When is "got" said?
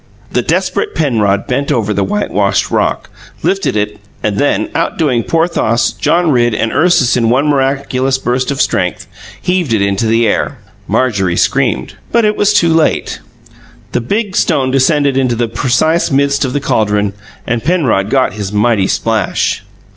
18.09-18.33